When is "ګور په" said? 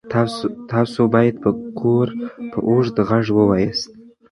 1.79-2.59